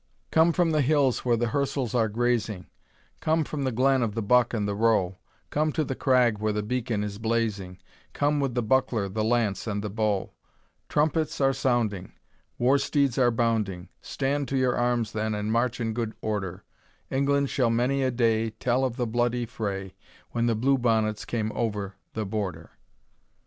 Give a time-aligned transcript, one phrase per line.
[0.01, 0.07] II.
[0.31, 2.65] Come from the hills where the hirsels are grazing,
[3.19, 5.19] Come from the glen of the buck and the roe;
[5.51, 7.77] Come to the crag where the beacon is blazing,
[8.11, 10.31] Come with the buckler, the lance, and the bow.
[10.89, 12.13] Trumpets are sounding,
[12.57, 16.63] War steeds are bounding, Stand to your arms then, and march in good order;
[17.11, 19.93] England shall many a day Tell of the bloody fray,
[20.31, 22.71] When the Blue Bonnets came over the Border!